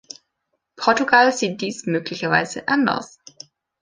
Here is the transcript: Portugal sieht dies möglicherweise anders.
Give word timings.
Portugal 0.77 1.31
sieht 1.31 1.61
dies 1.61 1.85
möglicherweise 1.85 2.67
anders. 2.67 3.19